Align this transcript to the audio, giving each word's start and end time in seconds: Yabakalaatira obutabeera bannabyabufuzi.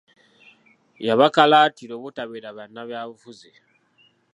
Yabakalaatira 1.07 1.93
obutabeera 1.97 2.49
bannabyabufuzi. 2.57 3.51